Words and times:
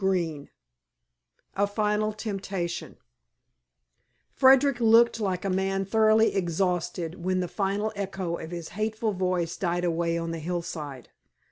XIV 0.01 0.47
A 1.55 1.67
FINAL 1.67 2.11
TEMPTATION 2.13 2.97
Frederick 4.33 4.79
looked 4.79 5.19
like 5.19 5.45
a 5.45 5.49
man 5.51 5.85
thoroughly 5.85 6.33
exhausted 6.33 7.23
when 7.23 7.39
the 7.39 7.47
final 7.47 7.93
echo 7.95 8.37
of 8.39 8.49
this 8.49 8.69
hateful 8.69 9.11
voice 9.13 9.55
died 9.57 9.83
away 9.83 10.17
on 10.17 10.31
the 10.31 10.39
hillside. 10.39 11.09